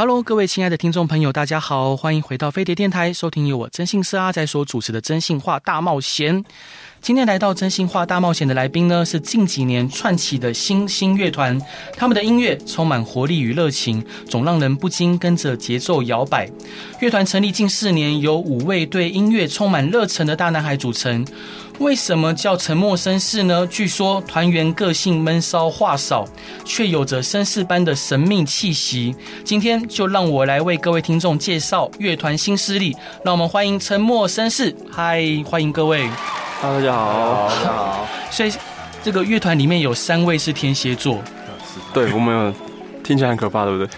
[0.00, 6.42] Hello，各位亲爱的听众朋友，大家好，欢迎回到飞碟电台，收听由我征信社阿仔所主持的《真心话大冒险》。
[7.02, 11.60] 今天来到《真心话大冒险》的来宾呢，是近几年窜起的新兴乐团，
[11.98, 16.50] 他们的音乐充满活力与热情，总让人不禁跟着节奏摇摆。
[17.00, 21.26] 乐团成立近四年，由五位对音乐充满热忱的大男孩组成。
[21.80, 23.66] 为什么叫沉默绅士呢？
[23.66, 26.26] 据说团员个性闷骚话少，
[26.62, 29.16] 却有着绅士般的神秘气息。
[29.42, 32.94] 今天就让我来为各位听众介绍乐团新势力，
[33.24, 34.76] 让我们欢迎沉默绅士。
[34.90, 36.06] 嗨，欢迎各位。
[36.60, 38.06] 哈，大家好，大家好。
[38.30, 38.52] 所以
[39.02, 41.22] 这个乐团里面有三位是天蝎座，
[41.94, 42.54] 对，我们有
[43.02, 43.88] 听起来很可怕，对不对？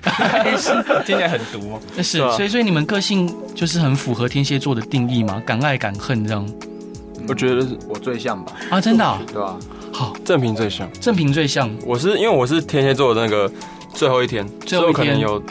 [1.04, 1.80] 听起来很毒。
[1.96, 6.48] 是，所以所以你们个性就是很符合天蝎座的定义嘛，敢爱敢恨这样。
[7.32, 8.52] 我觉得我最像吧？
[8.68, 9.18] 啊，真的、啊？
[9.26, 9.56] 对吧？
[9.90, 11.70] 好，正平最像，正平最像。
[11.86, 13.50] 我是因为我是天蝎座的那个
[13.94, 15.42] 最后一天，最后一天可能有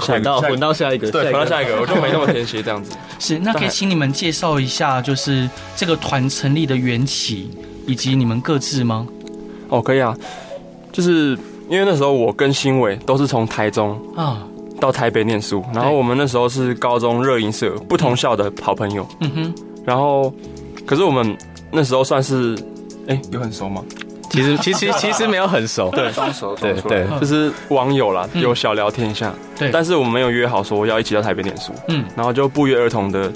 [0.00, 2.96] 混到混到下一个，对，混到下一个，我就没那么天蝎这样子。
[3.20, 7.50] 是，那可以请你们介绍一下，就是这个团成立的缘起
[7.86, 9.06] 以及你们各自吗？
[9.68, 10.16] 哦，可以啊，
[10.90, 14.42] 就是因为那时候我跟新伟都是从台中啊
[14.80, 19.06] 到台北念书，然后我们那时候是高中热音社不同校的好朋友。
[19.20, 19.54] 嗯哼，
[19.84, 20.32] 然后。
[20.88, 21.36] 可是我们
[21.70, 22.56] 那时候算是，
[23.08, 23.84] 哎、欸，有很熟吗？
[24.30, 29.70] 其实其实其实没有很熟，对，双熟，对对，就是网友啦，有小聊天一下，对。
[29.70, 33.30] 但是我们没有约好说要一起到台北念书，嗯，然后就不约而同的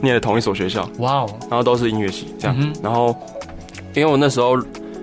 [0.00, 3.14] 念了同一所学校，哇哦，然后都是音乐系这样，然后
[3.94, 4.56] 因为我那时候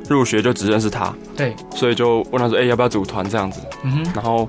[0.09, 3.61] 入学就只认识他，对，所以就问他说，哎，要不要组团这样子？
[3.83, 4.47] 嗯哼，然后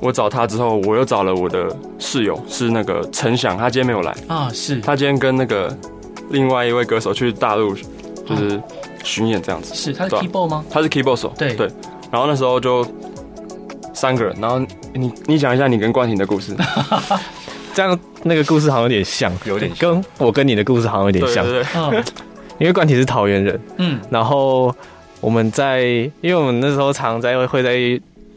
[0.00, 4.14] 我找他之后，我又找了我的室友，是那个陈翔，他今天没有来。
[4.28, 4.80] 啊，是。
[4.80, 5.76] 他今天跟那个。
[6.30, 8.60] 另外一位歌手去大陆，就是
[9.04, 9.74] 巡演这样子。
[9.74, 10.64] 是，他是 keyboard 吗？
[10.70, 11.32] 他是 keyboard 手。
[11.38, 11.68] 对对。
[12.10, 12.86] 然后那时候就
[13.92, 14.58] 三个人，然后
[14.94, 16.56] 你你讲一下你跟冠廷的故事。
[17.74, 21.44] 这样那个故事好像有点像，有点跟我跟你的故事好像有点像。
[21.44, 22.02] 对对对。
[22.58, 24.74] 因为冠廷是桃园人，嗯，然后
[25.20, 25.82] 我们在，
[26.20, 27.76] 因为我们那时候常在会在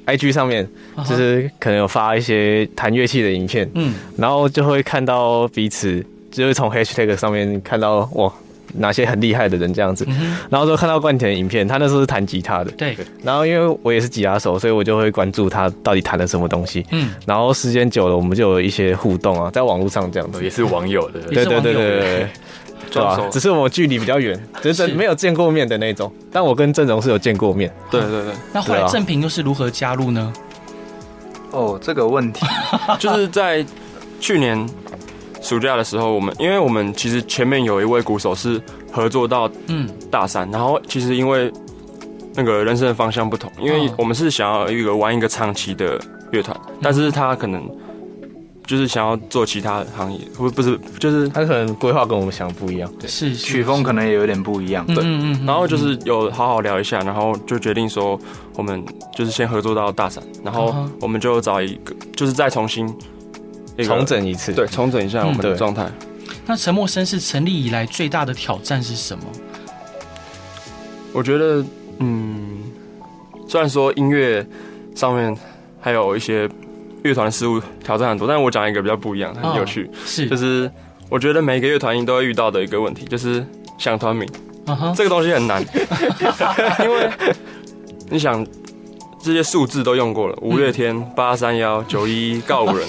[0.06, 0.68] IG 上面，
[1.10, 6.06] 就是可能有发一些弹乐器的影片，嗯，然后就会看到彼此。
[6.32, 8.32] 就是从 hashtag 上面看到哇，
[8.74, 12.96] 哪些很厉害的人这样子，嗯、然后就看到冠田的影片，他那时候是弹吉他的，对。
[13.22, 16.86] 然后因为我也是吉他手，所以我就会关注他到底弹了什么东西。
[16.92, 17.14] 嗯。
[17.26, 22.30] 然后时间久了，我们就有一些互动啊，在网络上这样子，也是网友的，对对对对对，
[22.92, 23.20] 对 吧？
[23.30, 26.10] 只是我距离比较远， 就是没有见过面的那种。
[26.32, 27.70] 但我跟郑荣是有见过面。
[27.90, 28.34] 对对对。
[28.54, 30.32] 那后来郑平又是如何加入呢？
[31.52, 32.46] 哦，这个问题
[32.98, 33.66] 就是在
[34.22, 34.66] 去年。
[35.42, 39.90] 暑假的时候，我们因为我们其实前面有一位鼓手是合作到嗯。
[40.10, 41.52] 大三，然后其实因为
[42.36, 46.00] 那个人生的方向不同，因为我们是想要一个玩一个长期的
[46.32, 47.64] 乐团，但是他可能
[48.68, 55.04] 就是想要做其他行业，不不是就是他可能规划跟我们想的不一样，对，是曲风可能也有点不一样，对，
[55.46, 58.20] 然后就是有好好聊一下，然后就决定说
[58.56, 58.84] 我们
[59.16, 62.94] 就是先合作到大三，然后我们就找一个就是再重新。
[63.84, 65.86] 重整一次，对，重整一下我们的状态。
[66.46, 69.24] 那沉默绅士成立以来最大的挑战是什么？
[71.14, 71.64] 我觉得，
[72.00, 72.64] 嗯，
[73.48, 74.46] 虽然说音乐
[74.96, 75.36] 上面
[75.80, 76.50] 还有一些
[77.04, 80.28] 乐团事务挑战很多，但是我讲一个比较不一样，很有趣，是。
[80.28, 80.70] 就是
[81.10, 83.46] 我觉得每一个乐团都会遇到的一个问题，就是
[83.78, 84.28] 想团名，
[84.96, 85.62] 这个东西很难，
[86.84, 87.10] 因为
[88.10, 88.46] 你想
[89.22, 92.88] 这些数字都用过了，五月天、八三幺、九一一、告五人。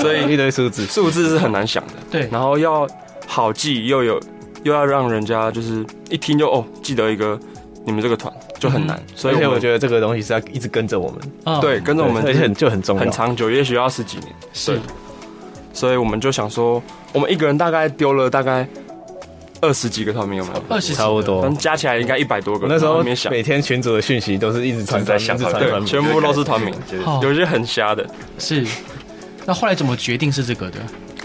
[0.00, 1.92] 所以一堆数字，数字是很难想的。
[2.10, 2.86] 对，然后要
[3.26, 4.20] 好记，又有
[4.64, 7.38] 又要让人家就是一听就哦记得一个
[7.84, 9.00] 你们这个团就很难。
[9.14, 11.08] 所以我觉得这个东西是要一直跟着我
[11.44, 14.28] 们，对，跟着我们，而且很就很重要，很长久，也许要十几年。
[14.52, 14.80] 是，
[15.72, 18.66] 所以我们就想说，我们一个人大概丢了大概
[19.60, 20.62] 二十几个团名，有没有？
[20.68, 22.66] 二十差不多，加起来应该一百多个。
[22.68, 26.74] 那时候每天群组的讯息都是一直传在想对，全部都是团名，
[27.22, 28.04] 有些很瞎的，
[28.38, 28.66] 是。
[29.46, 30.78] 那后来怎么决定是这个的？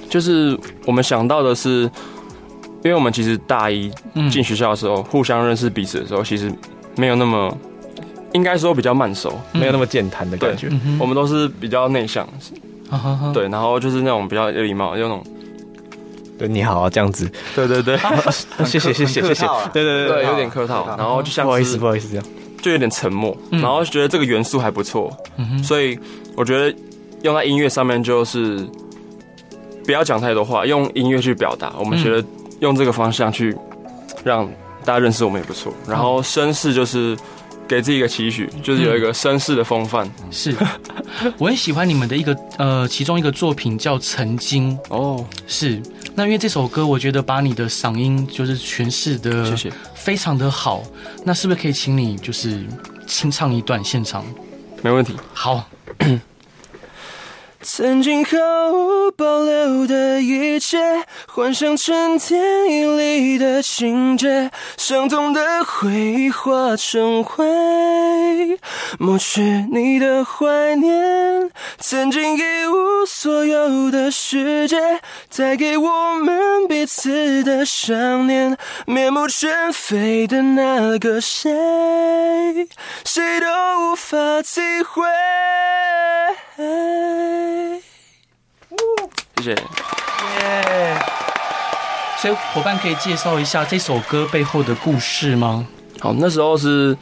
[0.09, 1.89] 就是我们想到的是，
[2.83, 3.91] 因为我们其实大一
[4.29, 6.51] 进学校的时候，互相认识彼此的时候，其实
[6.95, 7.57] 没有那么，
[8.33, 10.69] 应该说比较慢熟，没有那么健谈的感觉。
[10.99, 12.27] 我们都是比较内向，
[13.33, 15.23] 对，然后就是那种比较有礼貌，有那种
[16.37, 17.31] 对，你好，这样子。
[17.55, 17.97] 对对对，
[18.65, 19.45] 谢谢谢谢谢谢。
[19.71, 20.85] 对对对，有点客套。
[20.97, 22.25] 然后就像不好意思不好意思这样，
[22.61, 23.35] 就有点沉默。
[23.49, 25.09] 然后觉得这个元素还不错，
[25.63, 25.97] 所以
[26.35, 26.75] 我觉得
[27.23, 28.67] 用在音乐上面就是
[29.85, 31.73] 不要讲太多话，用音乐去表达。
[31.77, 32.25] 我们觉得
[32.59, 33.55] 用这个方向去
[34.23, 34.47] 让
[34.85, 35.73] 大家认识我们也不错。
[35.87, 37.17] 然后绅士就是。
[37.67, 40.05] 给自己一个期许，就是有一个绅士的风范。
[40.29, 40.53] 是，
[41.37, 45.25] 我很喜欢你们的一个呃，其中一个作品 叫《曾经》哦。
[45.47, 45.81] 是，
[46.13, 50.83] 那因为这首歌，我觉得把你的嗓音就是诠释的，谢谢，非常的好。
[51.23, 52.61] 那是不是可以请你就是
[53.07, 54.25] 清唱一段现场？
[54.81, 55.15] 没问题。
[55.33, 55.65] 好。
[57.63, 58.37] 曾经毫
[58.71, 60.79] 无保留的一切，
[61.27, 67.45] 幻想成电影里的情节，伤痛的回忆化成灰，
[68.97, 69.41] 抹去
[69.71, 71.51] 你的怀念。
[71.77, 74.77] 曾经一无所有的世界，
[75.35, 81.51] 带给我们彼此的想念，面目全非的那个谁，
[83.05, 85.03] 谁都无法体会。
[89.37, 89.51] 谢谢。
[89.51, 90.97] 耶！
[92.19, 95.65] 所以伙伴可以介绍一下这首歌背后的故事吗？
[95.99, 96.95] 好，那时候是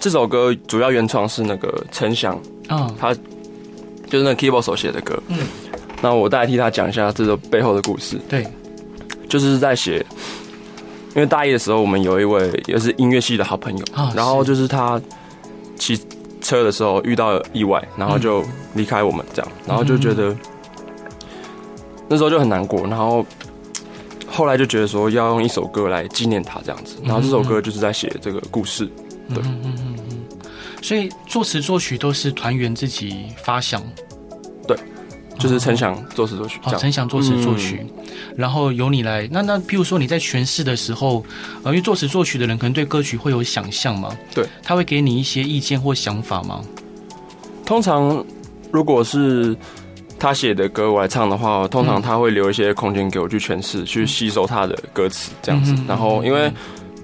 [0.00, 2.36] 这首歌主要原创是那个陈翔，
[2.68, 3.14] 嗯，他
[4.08, 5.16] 就是那个 keyboard 手写的歌。
[5.28, 5.38] 嗯，
[6.00, 8.20] 那我代替他讲一下这个背后的故事。
[8.28, 8.46] 对，
[9.28, 10.04] 就是在写，
[11.14, 15.00] 因为大一的时候我们有一位也是音乐系的好朋友，啊、然后就是他
[15.76, 15.96] 骑
[16.42, 18.44] 车的时候遇到了意外，然后就
[18.74, 20.36] 离开我们这样，然后就觉得。
[22.08, 23.24] 那时候就很难过，然后
[24.26, 28.84] 后来就觉得说要用一首歌来纪念他这样子，然后这首歌就是在写这个故事。
[29.30, 30.18] 对，嗯嗯嗯嗯。
[30.82, 33.82] 所以作词作曲都是团员自己发想。
[34.68, 34.76] 对，
[35.38, 36.60] 就是陈翔作词作曲。
[36.64, 37.86] 哦，陈翔作词作曲，
[38.36, 39.28] 然后由你来。
[39.30, 41.24] 那那譬如说你在诠释的时候，
[41.62, 46.62] 呃，因为作词作曲的人可能对歌曲会有想象嘛，对，他会给你一些意见或想法吗？
[47.64, 48.24] 通常
[48.70, 49.56] 如果是。
[50.18, 55.74] 他写的歌我来唱的话，通常他会留一些空间给我去诠释、嗯、去吸收他的歌词这样子。
[55.88, 56.48] 然后因为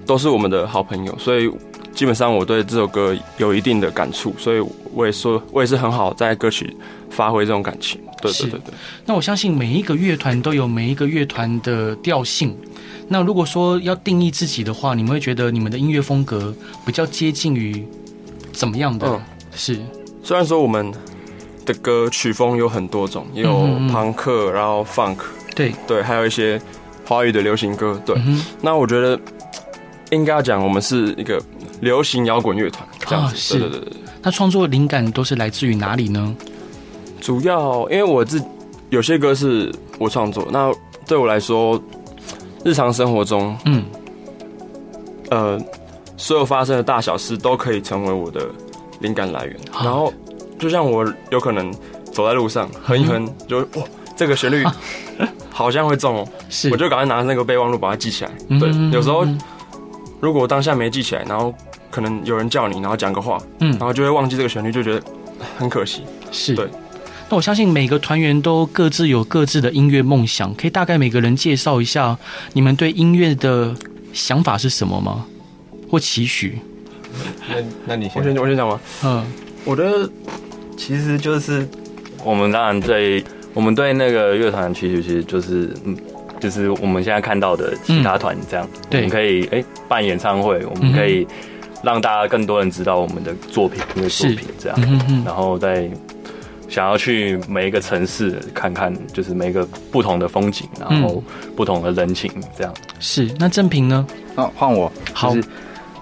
[0.05, 1.51] 都是我们的好朋友，所以
[1.99, 6.73] 基本上我对这首歌有一定的感触，所以我也说，我也是很好在歌曲
[7.09, 7.99] 发挥这种感情。
[8.21, 8.73] 对对对对。
[9.05, 12.55] 那我相信每一个乐团都有每一个乐团的调性。
[13.09, 16.55] 那如果说要定义自己的话，你们会觉得你们的音乐风格
[16.85, 17.85] 比较接近于
[18.53, 19.05] 怎么样的？
[19.05, 19.21] 嗯、
[19.53, 19.77] 是。
[20.23, 20.89] 虽然说我们。
[21.65, 23.51] 的歌曲风有很多种，也有
[23.91, 25.17] 朋克，然后 funk，
[25.53, 26.59] 对对，还有一些
[27.05, 28.01] 华语的流行歌。
[28.03, 29.19] 对，嗯、那我觉得
[30.09, 31.39] 应该要讲，我们是一个
[31.81, 32.87] 流行摇滚乐团。
[33.07, 33.93] 这样子，是的，对对对。
[34.21, 36.35] 那创作灵感都是来自于哪里呢？
[37.21, 38.41] 主要因为我自
[38.89, 40.71] 有些歌是我创作，那
[41.07, 41.81] 对我来说，
[42.63, 43.83] 日常生活中，嗯，
[45.29, 45.59] 呃，
[46.17, 48.47] 所有发生的大小事都可以成为我的
[48.99, 50.13] 灵感来源，然后。
[50.59, 51.73] 就像我有可能
[52.11, 53.83] 走在路上哼一哼，就哇，
[54.13, 54.65] 这个旋律
[55.49, 58.31] 好像会中哦，是，我就赶快拿那个备忘录把它记起来。
[58.59, 59.25] 对，有时候
[60.19, 61.53] 如果当下没记起来，然后
[61.99, 65.03] 可能有人叫你，然后讲个话，嗯，然后就会忘记这个旋律，就觉得
[65.57, 66.03] 很可惜。
[66.31, 66.65] 是对。
[67.29, 72.17] 那我相信每个团员都各自有各自的音乐梦想，可以大概每个人介绍一下
[72.53, 73.75] 你们对音乐的
[74.13, 75.25] 想法是什么吗？
[75.91, 76.57] 或期许？
[77.49, 78.79] 那那你先，我先我先讲吗？
[79.03, 79.25] 嗯，
[79.65, 80.09] 我觉得。
[80.77, 81.67] 其实就是
[82.23, 83.21] 我们当然对
[83.53, 85.93] 我们对那个乐团的期许，其实就是嗯，
[86.39, 91.27] 就是我们现在看到的其他团这样，嗯、我们可以哎、欸、办演唱会，我们可以
[91.83, 95.89] 让大家更多人知道我们的作品，因为作品这样，嗯嗯、然后再
[96.67, 101.23] 想要去每一个城市看看，就是每一个不同的风景，然后
[101.55, 102.73] 不同的人情这样。
[102.99, 104.05] 是，那正平呢？
[104.35, 105.35] 啊，换我，好。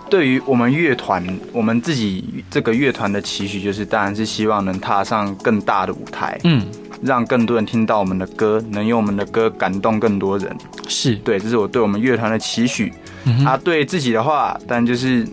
[0.09, 6.65] 对于我们乐团，我们自己这个乐团的期许，就是当然是希望能踏上更大的舞台，嗯，
[7.01, 10.55] 让更多人听到我们的歌，能用我们的歌感动更多人。
[10.87, 12.93] 是对，这是我对我们乐团的期许。
[13.25, 15.27] 嗯、啊，对自己的话，但就是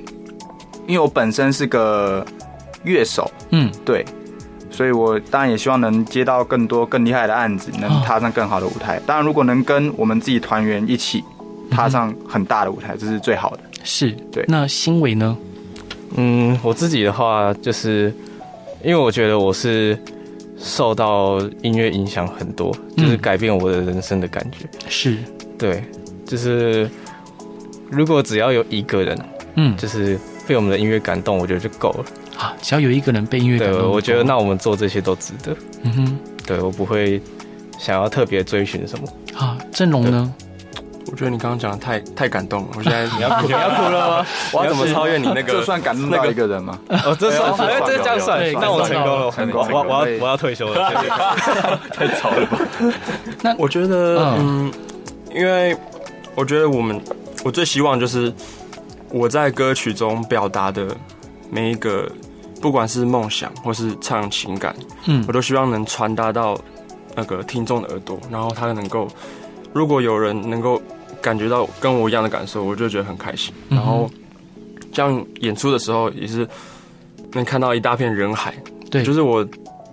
[0.86, 2.24] 因为我本身是个
[2.82, 4.04] 乐手，嗯，对，
[4.70, 8.98] 所以我当然也希望能接到更多更厉害的案子，能踏上更好的舞台。
[8.98, 11.22] 哦、当然，如果能跟我们自己团员一起
[11.70, 13.60] 踏上很大的舞台，这是最好的。
[13.82, 15.36] 是对，那新伟呢？
[16.16, 18.12] 嗯，我自己的话，就是
[18.82, 19.98] 因为我觉得我是
[20.56, 24.66] 受到音乐影响很多，就是改变我的人生的感觉。
[24.88, 25.18] 是，
[25.58, 25.82] 对，
[26.24, 26.88] 就是
[27.90, 29.18] 如果只要有一个人，
[29.56, 32.04] 嗯，就是被我们的音乐感动，我觉得就够了。
[32.38, 35.56] 啊，只要有一个人被音乐感动，对，我觉得那我们做这些都值得。
[35.82, 37.20] 嗯哼，对我不会
[37.78, 39.06] 想要特别追寻什么
[39.38, 39.56] 啊？
[39.72, 40.32] 阵容呢？
[41.06, 44.26] 我觉得你刚刚讲的太太感动了，我现在 你要你要哭了吗？
[44.52, 45.52] 我要怎么超越你那个？
[45.52, 46.78] 这算感动到一个人吗？
[47.04, 50.90] 哦，这算，哎，这这样算，那我成功了，成功，我我要我要退休了，
[51.94, 52.58] 太吵了吧？
[53.42, 54.72] 那我觉得，嗯，
[55.32, 55.76] 因为
[56.34, 57.00] 我觉得我们，
[57.44, 58.32] 我最希望就是
[59.14, 60.94] 我在歌曲中表达的
[61.48, 62.10] 每一个，
[62.60, 64.74] 不管是梦想或是唱情感，
[65.06, 66.60] 嗯，我都希望能传达到
[67.14, 69.08] 那个听众的耳朵，然后他能够，
[69.72, 70.82] 如果有人能够。
[71.22, 73.50] 感觉到跟我一样的感受，我就觉得很开心。
[73.70, 74.10] 然后，
[74.92, 76.46] 这样演出的时候也是
[77.32, 78.54] 能看到一大片人海。
[78.90, 79.42] 对，就是我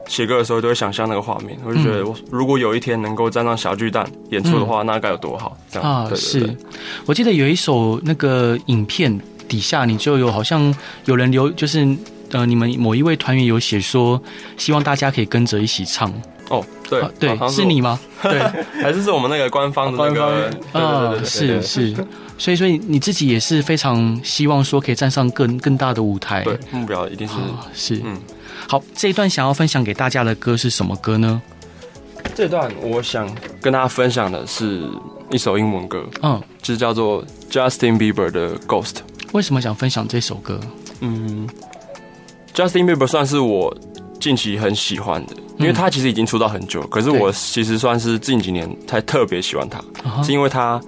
[0.08, 5.58] 写歌的时候都会想象那个画面，我就觉得我如果有一天能够站上小巨蛋演出的话，那该有多好。
[5.72, 6.58] 这样啊，对对对，是。
[7.06, 10.74] 我记得有一首那个影片底下，你就有好像
[11.06, 11.88] 有人留，就是
[12.32, 14.22] 呃，你们某一位团员有写说，
[14.58, 16.12] 希望大家可以跟着一起唱。
[16.50, 17.98] 哦，对对，是你吗？
[18.22, 18.40] 对，
[18.82, 20.50] 还是是我们那个官方的那个？
[20.74, 21.96] 啊，是是，
[22.38, 26.44] 所以所以你自己也是非常希望说可以站上更更大的舞台。
[26.44, 27.36] 对，目标一定是
[27.74, 28.18] 是嗯。
[28.72, 31.42] 好，这一段想要分享给大家的歌是什么歌呢？
[32.34, 34.88] 这段我想跟大家分享的是
[35.30, 39.00] 一首英文歌，嗯，就是叫做 Justin Bieber 的 Ghost。
[39.34, 40.58] 为什么想分享这首歌？
[41.02, 41.46] 嗯
[42.54, 43.76] ，Justin Bieber 算是我
[44.22, 45.36] 近期很喜欢的。
[45.58, 50.80] 因为他其实已经出道很久，可是我其实算是近几年才特别喜欢他，是因为他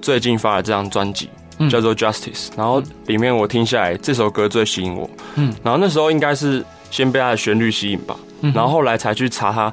[0.00, 1.28] 最近发了这张专辑
[1.70, 8.16] 叫做《Justice》，然后里面我听下来这首歌最吸引我，嗯，然后那时候应该是先被他的旋律吸引吧，
[8.54, 9.72] 然后后来才去查他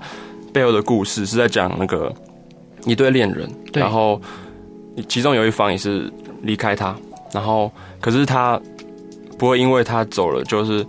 [0.54, 2.14] 背后的故事，是在讲那个
[2.86, 4.22] 一对恋人，然后
[5.08, 6.12] 其中有一方也是
[6.44, 6.96] 离开他，
[7.32, 8.60] 然后可是他
[9.38, 10.86] 不会因为他走了就是。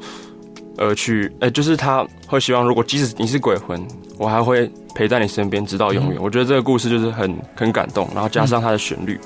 [0.78, 3.83] 而去，哎、欸，就是他会希望，如果即使你是鬼魂，
[4.18, 6.18] 我还会陪在你身边，直到永远。
[6.18, 9.18] 嗯、我觉得这个故事就是很很感动，然后加上它的旋律，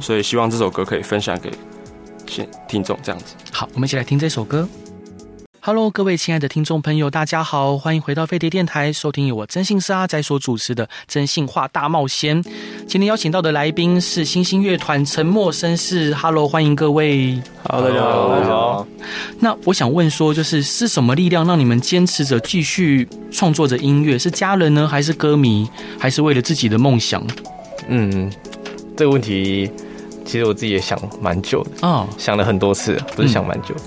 [0.00, 1.48] 所以希望这首歌可以分享给
[2.26, 3.36] 听听众，这样子。
[3.52, 4.68] 好，我们一起来听这首歌。
[5.66, 12.40] Hello，各位亲爱的听众朋友，大家好，欢迎回到飞碟电台，收听由我真姓是阿仔所主持的《真性话大冒险》。
[12.86, 16.14] 今天邀请到的来宾是星星乐团沉默绅士。
[16.14, 17.42] Hello，欢迎各位。
[17.64, 18.86] Hello，大家好，大家好。
[19.40, 24.16] 那我想问说，就是是什么力量让你们坚持着继续创作着音乐？
[24.16, 25.68] 是家人呢，还是歌迷，
[25.98, 27.20] 还是为了自己的梦想？
[27.88, 28.32] 嗯，
[28.96, 29.68] 这个问题
[30.24, 33.82] 其实我自己也想蛮久的啊，哦、想了很多次，不是想蛮久，嗯、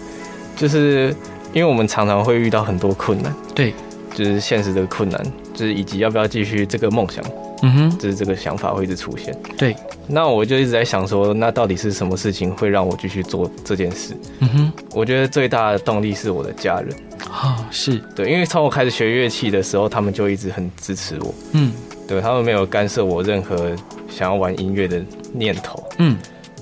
[0.58, 1.16] 就是。
[1.54, 3.74] 因为我们常常会遇到很多困难，对，
[4.14, 5.22] 就是现实的困难，
[5.54, 7.24] 就是以及要不要继续这个梦想，
[7.64, 9.76] 嗯哼，就是这个想法会一直出现，对。
[10.12, 14.18] 那我就一直在想说，那到底是什么事情会让我继续做这件事？
[14.40, 16.92] 嗯哼，我觉得最大的动力是我的家人，
[17.30, 18.02] 啊、哦，是。
[18.16, 21.72] 对，因为从我开始学乐器的时候，他们就一直很支持我，嗯，
[22.08, 23.76] 对，他们没有干涉我任何
[24.10, 25.00] 想要玩音乐的
[25.32, 26.18] 念头，嗯，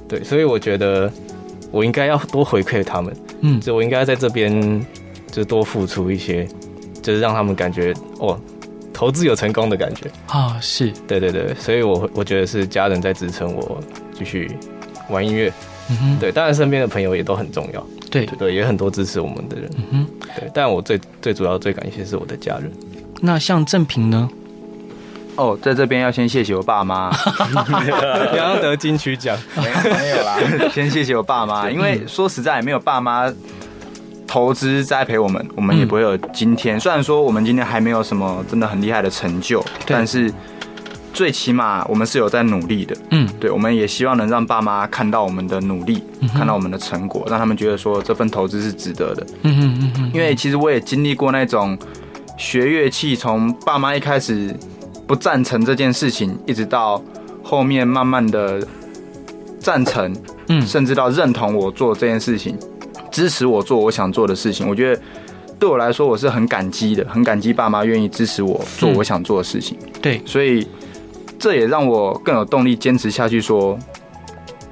[0.10, 1.10] 对，所以我觉得
[1.72, 3.16] 我应该要多回馈他们。
[3.42, 4.86] 嗯，就我应该在这边
[5.32, 6.48] 就多付出一些，
[7.02, 8.40] 就是让他们感觉哦，
[8.94, 10.10] 投资有成功的感觉。
[10.28, 10.92] 啊，是。
[11.08, 13.80] 对对对，所以我我觉得是家人在支撑我
[14.14, 14.52] 继续
[15.10, 15.52] 玩音乐，
[15.90, 18.26] 嗯哼，对，当然身边的朋友也都很重要，对。
[18.26, 22.72] 对对，也很多支持我们的人，嗯哼，对，但我最最主要最感谢是我的家人。
[23.22, 24.30] 那像正平呢？
[25.38, 27.12] 哦，在这边要先谢谢我爸妈，
[27.54, 30.36] 刚刚得金曲奖，没 没有啦，
[30.74, 33.32] 先谢谢我爸妈， 因为说实在，没有爸妈
[34.26, 36.80] 投资栽培我们，我们也不会有今天。
[36.80, 40.34] 虽然说我们今天还没有什么真的很厉害的成就，但是
[41.14, 42.98] 最起码我们是有在努力的。
[43.12, 46.04] 嗯，对，我们也希望能让爸妈看到我们的努力，
[46.34, 49.24] 看到我们的成果，让他们觉得说这份投资是值得的。
[49.44, 51.78] 嗯嗯嗯嗯，因为其实我也经历过那种
[52.38, 54.52] 学乐器，从爸妈一开始。
[55.08, 57.02] 不赞成这件事情，一直到
[57.42, 58.62] 后面慢慢的
[59.58, 60.14] 赞成，
[60.50, 62.58] 嗯，甚至到认同我做这件事情，
[63.10, 64.68] 支持我做我想做的事情。
[64.68, 65.02] 我觉得
[65.58, 69.78] 对我来说，我是很感激的，很感激爸妈愿意支持我做我想做的事情。
[70.02, 70.68] 对，所以
[71.40, 73.80] 这也让我更有动力坚持下去，说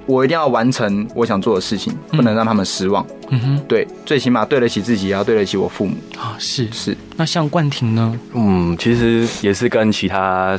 [0.06, 3.06] 我一定要完成我想做的事情，不能让他们失望。
[3.30, 6.36] 嗯哼，对，最起码对得起自己，也要对得起我父母啊。
[6.38, 8.20] 是是，那像冠廷呢？
[8.34, 10.58] 嗯，其实也是跟其他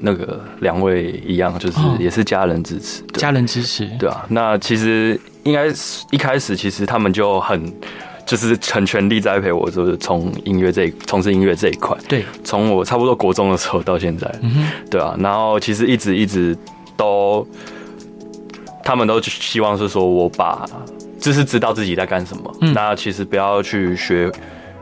[0.00, 4.24] 那个两位一样，就是也是家人支持，家人支持，对啊。
[4.28, 5.66] 那其实应该
[6.10, 7.72] 一开始，其实他们就很
[8.24, 11.96] 就是很全力栽培我，就是从音乐这从事音乐这一块。
[12.06, 15.16] 对，从我差不多国中的时候到现在，嗯哼，对啊。
[15.18, 16.56] 然后其实一直一直
[16.96, 17.44] 都，
[18.84, 20.64] 他们都希望是说我把。
[21.24, 24.30] 就是知道自己在干什么，嗯、那其实不要去学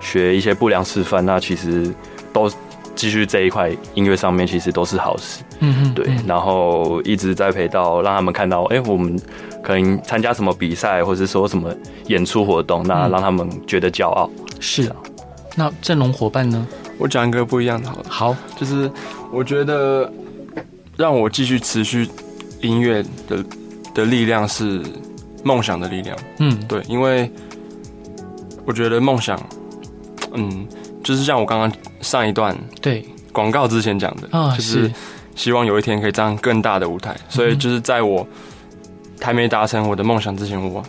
[0.00, 1.88] 学一些不良示范，那其实
[2.32, 2.50] 都
[2.96, 5.44] 继续这一块音乐上面，其实都是好事。
[5.60, 6.10] 嗯嗯，对。
[6.26, 9.16] 然后一直栽培到让他们看到，哎，我们
[9.62, 11.72] 可能参加什么比赛，或是说什么
[12.08, 14.28] 演出活动，那让他们觉得骄傲。
[14.58, 14.96] 是啊。
[15.54, 16.66] 那阵容伙伴呢？
[16.98, 18.90] 我讲一个不一样的好，好，就是
[19.30, 20.12] 我觉得
[20.96, 22.08] 让我继续持续
[22.60, 23.44] 音乐的
[23.94, 24.82] 的力量是
[25.42, 26.16] 梦想的力量。
[26.38, 27.30] 嗯，对，因为
[28.64, 29.40] 我觉得梦想，
[30.32, 30.66] 嗯，
[31.02, 34.90] 就是像我刚刚上一段对广告之前讲的，啊，就是
[35.34, 37.16] 希望有一天可以站更大的舞台。
[37.28, 38.26] 所以就是在我
[39.20, 40.82] 还没达成我的梦想之前，我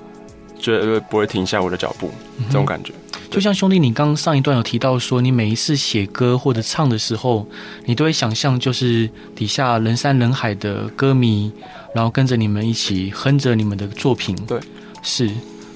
[0.59, 2.09] 绝对不会停下我的脚步，
[2.47, 2.93] 这种感觉。
[3.33, 7.43] 就像兄弟，你刚刚上一段有提到说，你每一次写歌或者唱的时候，
[7.83, 11.51] 你都会想象就是底下人山人海的歌迷，
[11.95, 14.35] 然后跟着你们一起哼着你们的作品。
[14.45, 14.59] 对，
[15.01, 15.27] 是，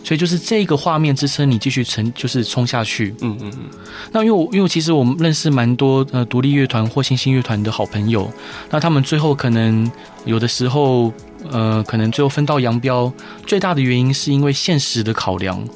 [0.04, 3.16] 所以就是这个画面支撑你继续成，就是冲下去。
[3.22, 3.64] 嗯嗯嗯。
[4.12, 8.32] 那因为我因为其实我们认识蛮多呃独立乐团或新兴乐团的好朋友，
[8.70, 9.92] 那他们最后可能
[10.26, 11.12] 有的时候
[11.50, 13.12] 呃可能最后分道扬镳，
[13.48, 15.68] 最大的原因是因为现实的考量。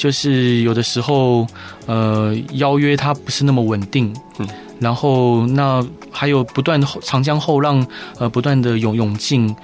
[0.00, 1.46] 就是有的时候，
[1.84, 7.86] 呃，邀约它不是那么稳定，嗯，然后那还有不断长江后浪，
[8.18, 9.54] 呃，不断的涌涌进，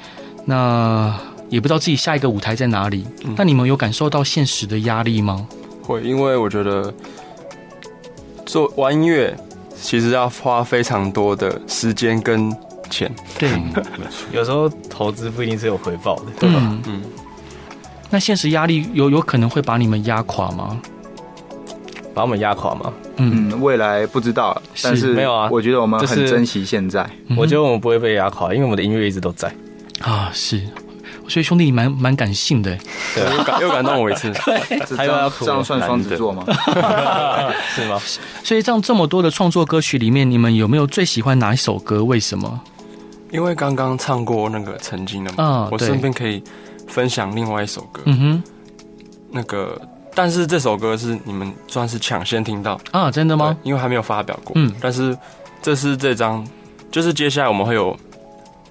[0.45, 3.07] 那也不知道自己下一个舞台在哪里。
[3.25, 5.49] 嗯，那你们有感受到现实的压力吗？
[5.83, 6.93] 会，因为我觉得
[8.45, 9.35] 做玩音乐
[9.75, 12.55] 其实要花非常多的时间跟
[12.91, 13.11] 钱。
[13.39, 13.49] 对，
[14.35, 16.61] 有时候投资不一定是有回报的，对吧？
[16.61, 16.83] 嗯。
[16.89, 17.03] 嗯
[18.11, 20.81] 那现实压力有有可能会把你们压垮吗？
[22.15, 22.93] 把我们压垮吗？
[23.17, 25.49] 嗯，未来不知道，但是没有啊。
[25.53, 27.07] 我觉得我们很珍惜现在。
[27.37, 29.55] 我觉得我们不会被压垮，因为我们的音乐一直都在。
[30.01, 30.63] 啊，是。
[31.29, 32.79] 所以兄弟你蛮蛮感性的，
[33.15, 34.33] 对，又 感又感动我一次。
[34.97, 36.45] 还有要这样算双子座吗？
[37.75, 38.01] 是吗？
[38.45, 42.05] 所以这样这么多的创作歌曲里面，你们有没有最喜欢哪一首歌？
[42.05, 42.61] 为什么？
[43.33, 46.43] 因为刚刚唱过那个曾经的嘛，啊，我身边可以。
[46.89, 48.43] 分享另外一首歌，嗯哼，
[49.31, 49.81] 那个，
[50.15, 52.81] 但是这首歌是你们算是抢先听到。
[52.93, 53.11] 啊？
[53.11, 53.57] 真的吗？
[53.63, 55.17] 因为还没有发表过，嗯，但是
[55.61, 56.47] 这是这张，
[56.91, 57.97] 就是接下来我们会有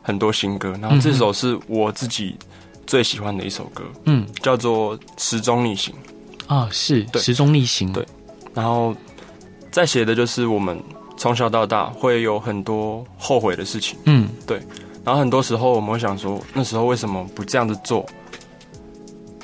[0.01, 2.35] 很多新歌，然后这首是我自己
[2.87, 5.93] 最喜欢的一首歌，嗯，叫做《时钟逆行》
[6.53, 8.05] 啊，是对，《时钟逆行》对，
[8.53, 8.95] 然后
[9.71, 10.81] 再写的就是我们
[11.17, 14.61] 从小到大会有很多后悔的事情，嗯，对。
[15.05, 18.05] 然后很多时候我们会想说，那时候为什么不这样子做？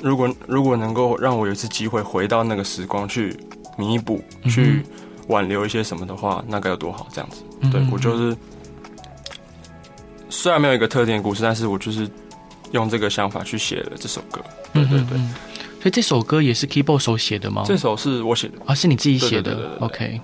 [0.02, 3.36] 如果如果能够让我有一次机会回到那个时光去
[3.78, 4.20] 弥补、
[4.50, 4.82] 去
[5.28, 7.06] 挽留一些什么的话，那该有多好！
[7.12, 8.36] 这样子，对，我就是
[10.28, 12.10] 虽然没有一个特定的故事，但是我就是
[12.72, 14.42] 用这个想法去写了这首歌。
[14.72, 15.16] 对对对，
[15.80, 17.62] 所以这首歌也是 Keyboard 手写的吗？
[17.64, 19.76] 这首是我写的啊，是你自己写的。
[19.78, 20.20] OK，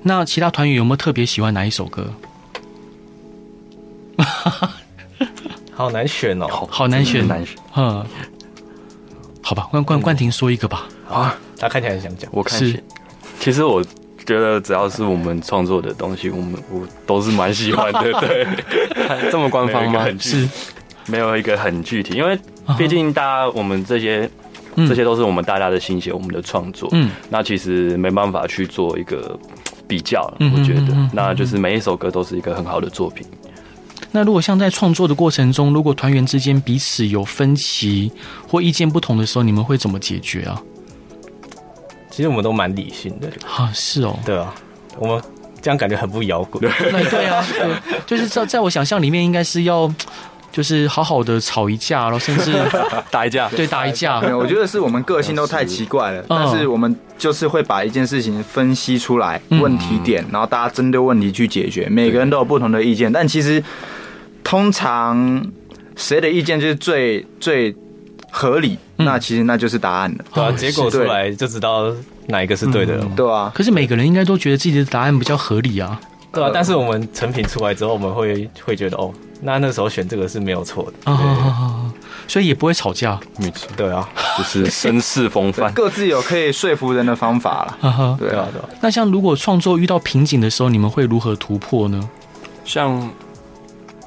[0.00, 2.10] 那其他团员有没有特别喜欢哪一首歌？
[5.78, 7.56] 好难选哦，好难选，难选。
[7.76, 8.04] 嗯，
[9.40, 10.88] 好吧，冠冠冠廷说一个吧。
[11.08, 12.28] 啊，他看起来很想讲。
[12.34, 12.82] 我看是，
[13.38, 13.80] 其实我
[14.26, 18.02] 觉得只要是我们创作的东西，我们我都是蛮喜欢的。
[18.18, 18.44] 对，
[19.30, 20.04] 这么官方吗？
[20.18, 20.48] 是，
[21.06, 22.36] 没有一个很具体，因为
[22.76, 24.28] 毕竟大家我们这些
[24.74, 26.88] 这些都是我们大家的心血，我们的创作。
[26.90, 29.38] 嗯，那其实没办法去做一个
[29.86, 33.24] 比较，我觉得，那就是每一首歌都是一个很好的作品。
[34.10, 38.10] 那如果像在创作的过程中，如果团员之间彼此有分歧
[38.48, 40.60] 或意见不同的时候，你们会怎么解决啊？
[42.10, 44.52] 其实我们都蛮理性的啊，是哦，对啊，
[44.98, 45.22] 我们
[45.60, 46.60] 这样感觉很不摇滚。
[46.60, 49.88] 对 啊，对，就是在在我想象里面，应该是要
[50.50, 52.52] 就是好好的吵一架，然后甚至
[53.12, 54.20] 打一架，对，打一架。
[54.22, 61.88] 没有，我觉得是我们个性都太奇怪了，但是我们就是会把一件事情分析出来问题点，然后大家针对问题去解决。
[61.88, 63.62] 每个人都有不同的意见，但其实。
[64.44, 65.46] 通常
[65.96, 67.74] 谁的意见就是最最
[68.30, 70.24] 合理，嗯、那其实那就是答案了。
[70.32, 71.92] 对啊，结果出来就知道
[72.26, 73.04] 哪一个是对的了。
[73.04, 76.00] 嗯、对啊，可是每个人应该都觉得自己的答案比较合理啊。
[76.32, 81.10] 对啊，但是我们成品出来之后，我们会会觉得哦，那那时候选这个是没有错的。
[81.10, 81.92] 啊
[82.28, 83.18] 所以也不会吵架。
[83.38, 87.78] 没错，对啊，就是绅士风范，各自有可以说服人的方法了。
[87.88, 88.68] 啊哈，对啊，对啊。
[88.82, 92.08] 那像如果创作遇到瓶颈的时候，你们会如何突破呢？
[92.64, 93.10] 像。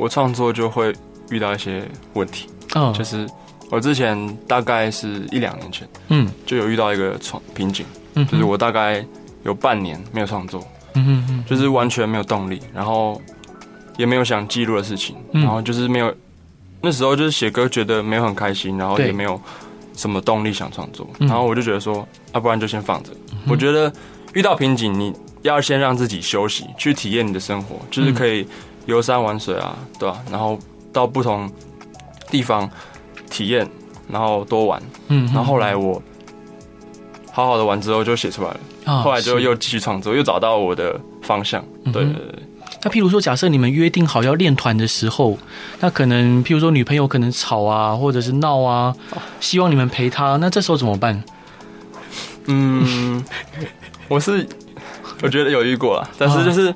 [0.01, 0.91] 我创作就会
[1.29, 3.29] 遇到一些问题，嗯，就是
[3.69, 7.85] 我之前大概是一两年前，嗯，就有遇到一个创瓶颈，
[8.15, 9.05] 嗯，就是我大概
[9.43, 13.21] 有半年没有创作，嗯嗯，就是完全没有动力，然后
[13.95, 16.11] 也没有想记录的事情，然后就是没有，
[16.81, 19.39] 那时候就是写歌觉得没有很开心，然后也没有
[19.95, 23.11] 什么动力想创作，然后我就觉得说，要不然就先放着。
[23.47, 23.93] 我觉得
[24.33, 28.47] 遇到瓶颈，你要先让自己休息，去体验你的生活，就是可以
[28.85, 30.31] 游山玩水啊，对吧、啊？
[30.31, 30.57] 然后
[30.91, 31.49] 到不同
[32.29, 32.69] 地方
[33.29, 33.67] 体验，
[34.09, 34.81] 然后多玩。
[35.07, 36.01] 嗯，然后后来我
[37.31, 41.63] 好好的玩之后就写出来了，啊、后来就又继续创作，又找到我的方向。
[41.85, 42.39] 对对对。
[42.83, 45.37] 那譬如说，假设你们约定好要练团的时候，
[45.79, 48.95] 那可能譬如说女朋友可能吵啊，或者是闹啊，
[49.39, 51.23] 希望你们陪她，那这时候怎么办？
[52.45, 53.23] 嗯，
[54.07, 54.47] 我是。
[55.23, 56.73] 我觉得有遇过啊，但是就是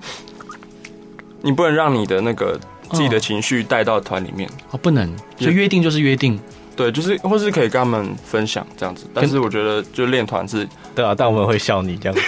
[1.45, 2.59] 你不能让你的那个
[2.91, 4.49] 自己的情绪带到团里面。
[4.71, 6.39] 哦，不能，就约定就是约定，
[6.75, 12.17] 对，就是或是可以跟他们分享这样子，但是我觉得就练团是，对啊，但我们会笑你这样。
[12.17, 12.21] 子，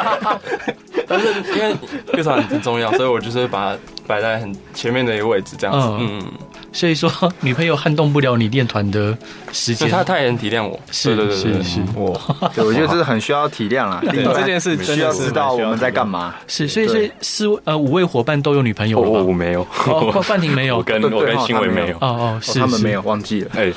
[1.06, 1.74] 但是因为
[2.14, 6.32] 乐团很重要，所以我就是把它摆在很前面的一个位置这样子，嗯嗯。
[6.70, 9.16] 所以说，女朋友撼动不了你练团的
[9.52, 12.20] 时间，她她也能体谅我，是是是是，我，
[12.56, 14.02] 我觉得这是很需要体谅啊。
[14.04, 16.34] 这件事需要知道我们在干嘛。
[16.46, 19.24] 是，所以所以四呃五位伙伴都有女朋友了吗？
[19.26, 21.96] 我没有，冠冠廷没有，我跟我跟新伟没有。
[21.96, 23.50] 哦哦，是他们没有忘记了。
[23.54, 23.72] 哎，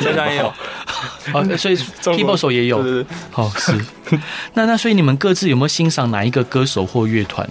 [0.00, 0.52] 现在也有。
[1.32, 2.82] 好，所以 keyboard 手也有。
[3.30, 3.78] 好是。
[4.54, 7.48] 那那所以你们各自有没有欣赏哪一个歌手或乐团？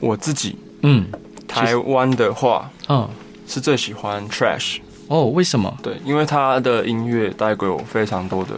[0.00, 1.06] 我自己，嗯。
[1.54, 3.08] 台湾的话，嗯，
[3.46, 5.26] 是最喜欢 Trash 哦。
[5.26, 5.72] 为什么？
[5.82, 8.50] 对，因为他的音乐带给我非常多的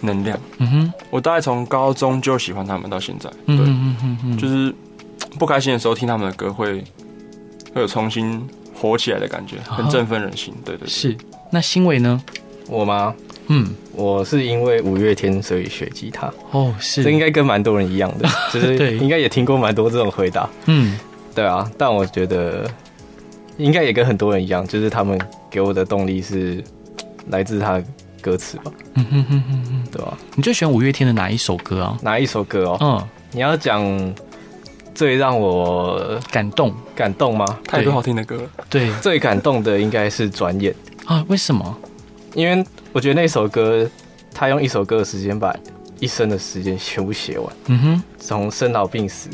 [0.00, 0.38] 能量。
[0.58, 3.28] 嗯哼，我大概从高中就喜欢他们到现在。
[3.46, 4.74] 对，嗯嗯嗯，就是
[5.38, 6.84] 不开心的时候听他们的歌会，会
[7.74, 10.54] 会有重新火起来的感觉，很振奋人心。
[10.64, 11.16] 对对，對，是。
[11.50, 12.20] 那新伟呢？
[12.68, 13.14] 我吗？
[13.50, 16.30] 嗯，我是因为五月天所以学吉他。
[16.50, 17.02] 哦，是。
[17.02, 20.48] 这应该跟蛮多人一样的， 就是对，应该也听过蛮多这种回答。
[20.66, 20.98] 嗯。
[21.38, 22.68] 对啊，但我觉得
[23.58, 25.16] 应该也跟很多人一样，就是他们
[25.48, 26.60] 给我的动力是
[27.28, 27.84] 来自他的
[28.20, 28.72] 歌词吧。
[28.94, 30.18] 嗯哼哼哼哼，对吧？
[30.34, 31.96] 你最喜欢五月天的哪一首歌啊？
[32.02, 32.78] 哪一首歌哦？
[32.80, 34.12] 嗯，你要讲
[34.96, 37.46] 最让我感动感动吗？
[37.68, 38.40] 太多好听的歌。
[38.68, 40.74] 对，最感动的应该是转眼
[41.06, 41.24] 啊？
[41.28, 41.78] 为什么？
[42.34, 43.88] 因为我觉得那首歌，
[44.34, 45.54] 他用一首歌的时间把
[46.00, 47.56] 一生的时间全部写完。
[47.66, 49.30] 嗯哼，从生老病死。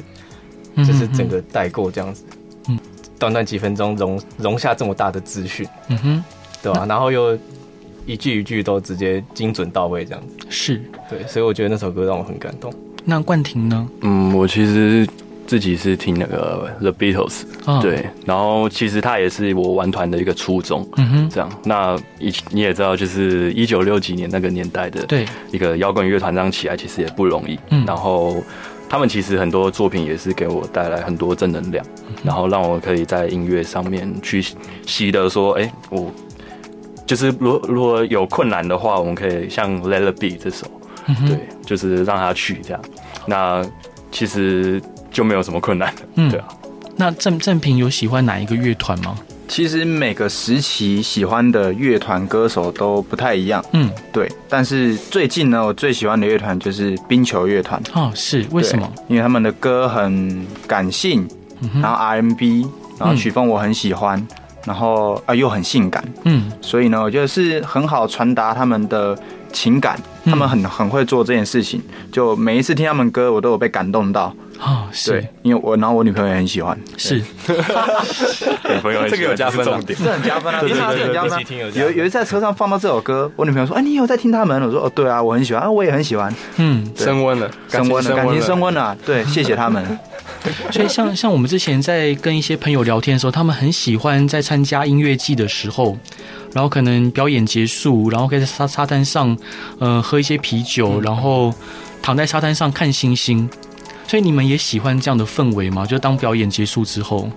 [0.77, 2.25] 就是整个代购这样子，
[2.69, 2.79] 嗯，
[3.19, 6.25] 短短几分钟容容下这么大的资讯，嗯哼，
[6.63, 6.85] 对吧？
[6.89, 7.39] 然后又
[8.07, 12.73] 一句一句都直接精准到位这样子，是对，所以我觉得那首歌让我很感动。
[13.05, 13.89] 那冠廷呢？
[14.01, 15.07] 嗯，我其实
[15.47, 21.51] 自己是听那个 The Beatles，哦，对，然后其实他也是我玩团的一个初衷，嗯哼，这样。
[21.65, 28.43] 那一你也知道，就是一九六几年那个年代的，对，一个摇滚乐团这样起来其实也不容易，嗯，然后。
[28.89, 31.85] 他们其实很多作品也是给我带来很多正能量，
[32.23, 34.45] 然后让我可以在音乐上面去
[34.87, 36.13] 习得说，哎，我
[37.07, 40.67] 就是如如果有困难的话，我们可以像《Let It Be》这首，
[41.27, 42.81] 对，就是让他去这样，
[43.27, 43.65] 那
[44.13, 46.49] 其实就没有什么困难的，对啊。
[46.97, 49.19] 那郑郑平有喜欢哪一个乐团吗？
[49.55, 54.29] 其实每个时期喜欢的乐团歌手都不太一样，嗯，对。
[54.49, 57.81] 但是最近呢，我最喜欢的乐团就是冰球乐团。
[57.93, 58.93] 哦，是为什么？
[59.07, 61.25] 因为他们的歌很感性，
[61.81, 64.27] 然后 RMB，然后曲风我很喜欢，嗯、
[64.65, 69.17] 然后啊又很性感，嗯，所以呢，我觉得是很好传达他们的
[69.53, 69.97] 情感。
[70.25, 74.35] 他们很很会做这件事情，就每一次听他们歌，我都有被感动到。
[74.59, 77.25] 啊，是，因为我，然后我女朋友也很喜欢，是，女
[78.81, 81.45] 朋友这个有加分，重点这很加分啊，对对对，加分。
[81.75, 88.97] 有有一次在车上放到这首歌，我女朋友说：“哎，你有在听他们？”我说：“哦，对啊，我很喜欢啊，我也很喜欢。”嗯，升温了，升温了，感情升温了。
[89.05, 89.99] 对，谢谢他们。
[90.71, 95.97] 所以，像像我们之前在跟一些朋友聊天的时候，他们很喜欢在参加音乐季的时候，
[96.53, 99.37] 然后可能表演结束，然后可以在沙沙滩上，
[99.79, 101.53] 呃，喝一些啤酒，然后
[102.03, 103.49] 躺在沙滩上看星星。
[104.07, 105.85] 所以你们也喜欢这样的氛围吗？
[105.87, 107.29] 就当表演结束之后，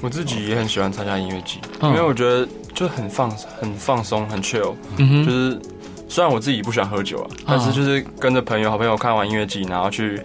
[0.00, 4.74] 我自己也很喜欢参加音乐季，因为我觉得就很放很放松，很 chill。
[4.96, 5.60] 就是
[6.08, 10.20] 虽然我自己不喜欢喝酒啊，但是就是跟着朋友、好朋友看完音乐季，然后去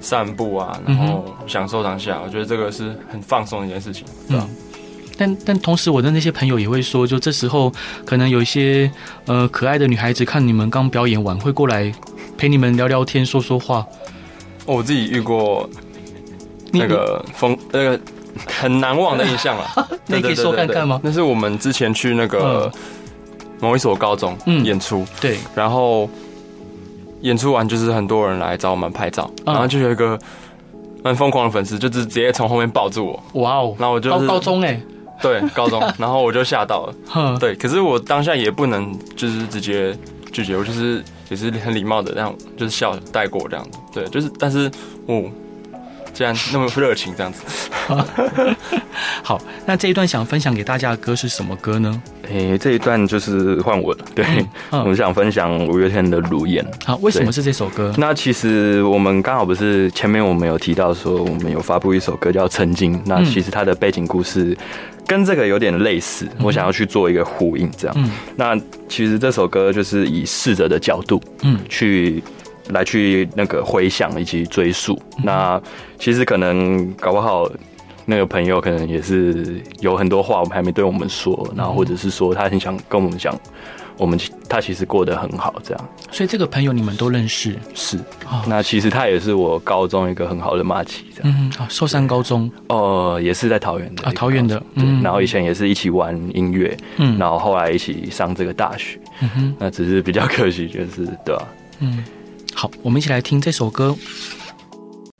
[0.00, 4.04] 散步啊，然后享受当下，我觉得这个是很放松的一件事情。
[4.28, 4.48] 嗯，
[5.16, 7.72] 但但同时，我的那些朋友也会说，就这时候
[8.04, 8.90] 可能有一些
[9.26, 11.92] 呃可爱的女孩子看你们刚表演完，会过来
[12.36, 13.84] 陪你们聊聊天、说说话。
[14.66, 15.68] 我自己遇过
[16.72, 17.98] 那个风，那个
[18.46, 19.88] 很难忘的印象啊！
[20.06, 21.00] 那可以说看看吗？
[21.02, 22.70] 那是我们之前去那个
[23.60, 26.08] 某一所高中演出，对，然后
[27.22, 30.18] 演出完就是很多人来找我们拍照，然后就有一个
[31.02, 33.74] 很疯狂的粉丝，就是直接从后面抱住我，哇哦！
[33.78, 34.78] 然后我就高高中哎，
[35.22, 39.96] 对，高中， 然后我就吓到了，对，可是我当下也不能就是直接
[40.32, 43.78] 拒绝，我就是也是很礼貌的，这样就是笑带过这样子。
[43.92, 44.70] 对，就是但是
[45.06, 45.24] 哦，
[46.12, 47.42] 既然那么热情这样子。
[49.22, 52.02] 好，那这一段想分享给大家的歌是什么歌呢？
[52.28, 54.04] 诶、欸，这一段就是换我了。
[54.14, 56.64] 对，嗯嗯、我想分享五月天的《如烟》。
[56.86, 57.92] 好，为什么是这首歌？
[57.98, 64.56] 那其实我们刚好不是前面我们有提到说，我们有发布一首歌叫《曾经》，那其实它的背景故事
[65.06, 67.96] 跟这个有点类似，嗯、我想要去做一个呼应，这样。
[67.98, 68.56] 嗯、那
[68.88, 72.22] 其实这首歌就是以逝者的角度，嗯，去
[72.70, 75.00] 来去那个回想以及追溯。
[75.18, 75.62] 嗯、那
[75.98, 77.50] 其实可能搞不好。
[78.08, 83.36] 那个朋友可能也是有很多话我们还没对我们说，然后或者是说他很想跟我们讲，
[83.96, 85.88] 我们他其实过得很好这样。
[86.10, 87.56] 所以这个朋友你们都认识？
[87.74, 87.98] 是。
[88.46, 91.34] 那其实他也是我高中一个很好的马吉这样。
[91.38, 92.50] 嗯，好，寿山高中。
[92.68, 94.62] 哦，也是在桃园的啊，桃园的。
[94.74, 98.98] 对，然后以前也是一起玩音乐，嗯，然后后来一起上这个大学。
[99.20, 101.48] 嗯哼，那只是比较可惜，就是对吧？
[101.80, 102.04] 嗯，
[102.54, 103.96] 好，我们一起来听这首歌。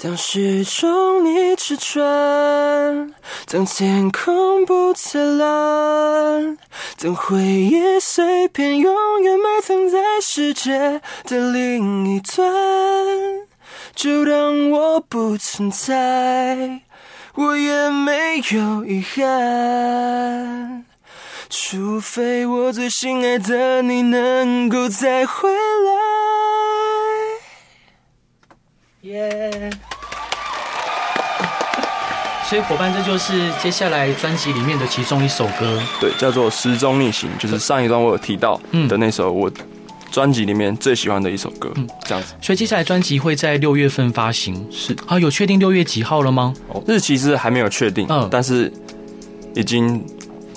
[0.07, 3.13] 当时钟你吃穿，
[3.51, 6.57] 当天空不再蓝，
[6.97, 12.49] 当回忆碎片永远埋藏在世界的另一端，
[13.97, 16.83] 就当我不存在，
[17.35, 20.85] 我也没有遗憾，
[21.51, 25.57] 除非我最心爱的你能够再回来。
[32.49, 39.51] 所以伙伴，这就是接下来专辑里面的其中一首歌，对，叫做《时钟逆行》，就是上一段我有提到的那首我
[40.13, 41.73] 专辑里面最喜欢的一首歌。
[41.75, 42.35] 嗯，这样子。
[42.41, 46.55] 所以接下来专辑会在六月份发行，是啊，有确定六月几号了吗？
[46.87, 48.73] 日期是还没有确定，嗯，但是
[49.57, 50.01] 已经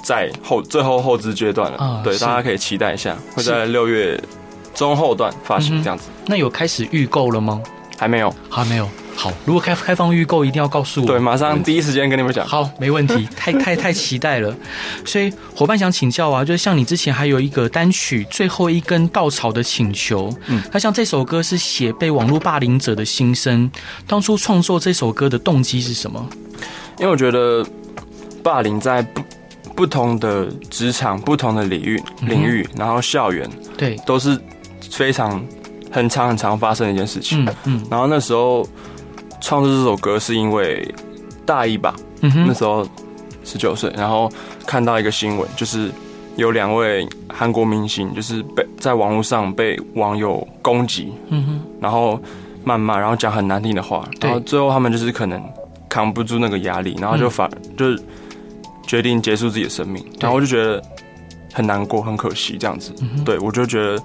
[0.03, 1.77] 在后最后后置阶段了。
[1.81, 4.21] 嗯，对，大家可以期待一下，会在六月
[4.75, 6.03] 中后段发行这样子。
[6.19, 7.59] 嗯，那有开始预购了吗？
[7.97, 8.87] 还没有，还没有。
[9.21, 11.05] 好，如果开开放预购，一定要告诉我。
[11.05, 12.47] 对，马上第一时间跟你们讲。
[12.47, 14.55] 好，没问题， 太太太期待了。
[15.03, 23.69] 所以伙伴想请教啊，就是像你之前还有一个单曲《最后一根稻草的请求》，嗯，那像这首歌是写被网络霸凌者的心声。
[24.07, 26.25] 当初创作这首歌的动机是什么？
[26.97, 27.61] 因为我觉得
[28.41, 29.21] 霸凌在不
[29.75, 34.39] 不同的职场、不同的领域领域，嗯、然后校园对都是
[34.89, 35.45] 非常。
[35.91, 38.63] 很长很长发生的一件事情，嗯，嗯，然后那时候
[39.41, 40.87] 创作这首歌是因为
[41.45, 42.87] 大一吧，那时候
[43.43, 44.31] 十九岁，然后
[44.65, 45.91] 看到一个新闻，就是
[46.35, 52.19] 有两位韩国明星，就是被在网络上被网友攻击，嗯哼，然后
[52.65, 55.41] 谩骂，然后讲很难听的话，然后最后他们就是可能
[55.87, 58.01] 扛不住那个压力，然后就反、嗯、就是
[58.85, 60.81] 决定结束自己的生命，然后我就觉得
[61.53, 64.01] 很难过，很可惜这样子，嗯，对我就觉得。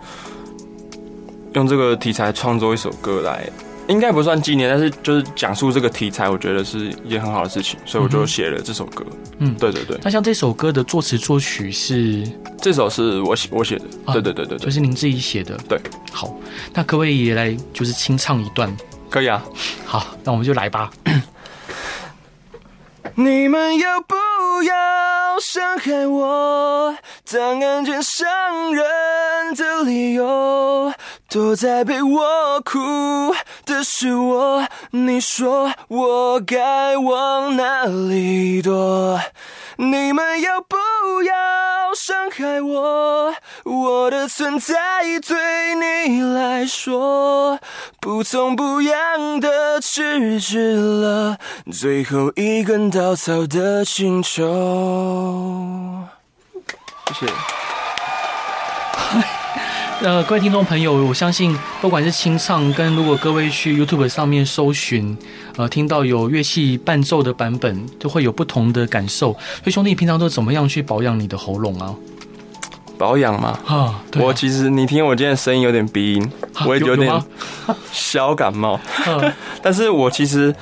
[1.54, 3.48] 用这个题材创作一首歌来，
[3.88, 9.04] 应该不算纪念，但是就是讲述这个题材，我觉得是一件很好的事情，所以我就写了这首歌。
[9.38, 9.98] 嗯，对对对。
[10.02, 12.26] 那像这首歌的作词作曲是？
[12.60, 13.84] 这首是我写我写的。
[14.12, 15.54] 对对对对，就是您自己写的。
[15.68, 15.78] 对。
[16.10, 16.34] 好，
[16.72, 18.74] 那可不可以也来就是清唱一段？
[19.10, 19.44] 可以啊。
[19.84, 20.90] 好，那我们就来吧。
[23.16, 24.16] 你们要不
[24.64, 26.96] 要伤害我？
[27.30, 30.92] 当安全伤人的理由。
[31.34, 33.34] 躲在被窝哭
[33.66, 39.18] 的是我，你说我该往哪里躲？
[39.76, 40.76] 你们要不
[41.24, 41.34] 要
[41.92, 43.34] 伤害我？
[43.64, 44.74] 我的存在
[45.26, 47.58] 对你来说
[48.00, 51.36] 不痛不痒的，只值了
[51.72, 56.04] 最后一根稻草的请求。
[57.08, 57.32] 谢谢。
[60.02, 65.16] 呃，各位听众朋友，我相信不管是清唱跟如果各位去 YouTube 上面搜寻，
[65.56, 69.32] 呃，听到有乐器伴奏的版本，都会有不同的感受。
[69.32, 71.94] 所以兄弟，平常都怎么样去保养你的喉咙啊？
[72.98, 77.10] 保养嘛，啊，对啊，我其实你听我今天声音有点鼻音，啊、我也有点
[77.90, 78.78] 小感冒，
[79.62, 80.54] 但是我其实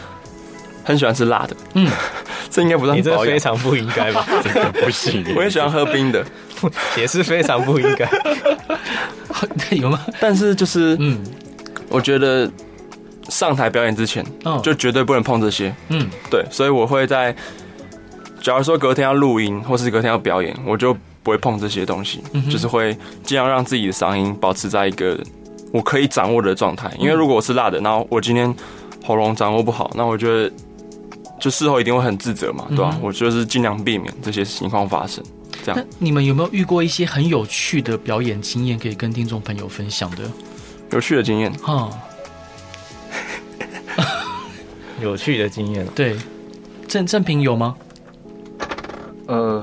[0.84, 1.90] 很喜欢吃辣的，嗯，
[2.48, 4.24] 这应该不算保养，你这非常不应该吧？
[4.44, 6.24] 真 的不行，我也喜欢喝冰的，
[6.96, 8.08] 也是非常不应该。
[9.72, 10.00] 有吗？
[10.20, 11.20] 但是就是，嗯，
[11.88, 12.50] 我觉得
[13.28, 17.34] 上台表演之前，嗯，就绝对不能碰这些，嗯，对，所以我会在，
[18.40, 25.18] 假如说隔天要录音，或是隔天要表演，我就不会碰这些东西，嗯、就是会尽量让自己的嗓音保持在一个
[25.72, 26.90] 我可以掌握的状态。
[26.98, 28.52] 因为如果我是辣的，然后我今天
[29.04, 30.50] 喉咙掌握不好，那我觉得
[31.40, 32.94] 就事后一定会很自责嘛，对吧、啊？
[32.96, 35.22] 嗯、我就是尽量避免这些情况发生。
[35.64, 40.22] 这样，那你们有没有遇过一些很有趣的表演经验可以跟听众朋友分享的？
[40.90, 41.90] 有趣的经验哈，
[45.00, 46.14] 有趣的经验，对，
[46.86, 47.74] 正正平有吗？
[49.26, 49.62] 呃，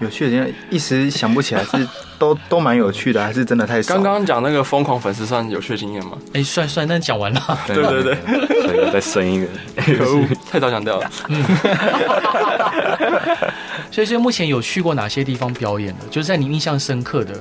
[0.00, 1.86] 有趣的经验一时想不起来，是
[2.18, 3.94] 都都蛮有趣的，还是真的太少？
[3.94, 6.18] 刚刚讲那个疯狂粉丝算有趣的经验吗？
[6.34, 7.58] 哎，算算，但讲完了。
[7.68, 11.08] 对对对，再生一个，可恶，太早讲掉了。
[13.92, 16.06] 所以，所以目前有去过哪些地方表演的？
[16.10, 17.34] 就是在你印象深刻的。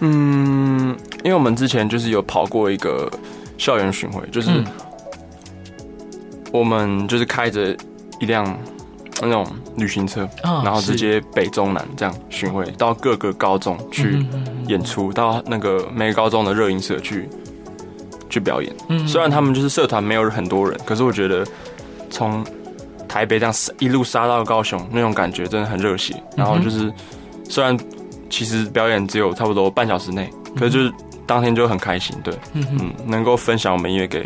[0.00, 3.08] 嗯，因为我们之前就是有跑过一个
[3.56, 4.50] 校园巡回，就是
[6.52, 7.76] 我们就是开着
[8.18, 8.58] 一辆
[9.22, 14.26] 那种旅行车，然后直接北中南这样巡回到各个高中去
[14.66, 17.28] 演出，到那个每个高中的热音社去
[18.28, 18.74] 去表演。
[19.06, 21.46] 虽然他们就是社团没有很多人，可是我觉得
[22.08, 22.44] 从
[23.10, 26.14] 台北这样一路杀到高雄，那种感觉真的很热血。
[26.36, 26.92] 然后就是
[27.48, 27.76] 虽然。
[28.32, 30.92] 其实表演只有差不多半小时内，可是就是
[31.26, 34.24] 当天就很开心，对，嗯嗯，能够分享我们音乐给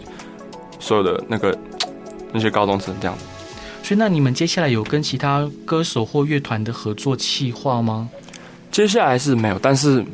[0.79, 1.59] 所有的那个
[2.35, 3.25] 那些高中生这样子。
[3.83, 8.07] 所以，那你们接下来有跟其他歌手或乐团的合作计划吗？
[8.71, 10.05] 接下来是没有，但是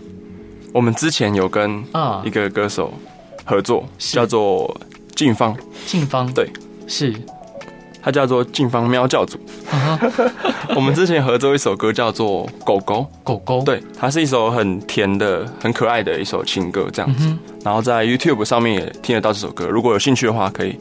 [0.72, 2.94] 我们之前有跟啊一个歌手
[3.44, 4.80] 合作，叫做
[5.16, 5.52] 静芳。
[5.84, 6.48] 静芳，对，
[6.86, 7.12] 是。
[8.02, 9.38] 他叫做静芳喵教主，
[10.74, 17.28] 我们之前合作一首歌叫做《狗狗》，狗狗，对，它是一首很甜的、很可爱的一首情歌，这样子。
[17.62, 20.78] 然后在 YouTube 上面也听得到这首歌，如果有兴趣的话，可以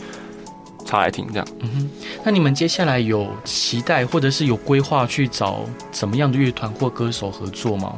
[0.86, 1.28] 查来听。
[1.34, 1.90] 这样，嗯哼。
[2.24, 7.94] 那你们接下来有期待或者是有规划去找怎么样的乐团或歌手合作吗？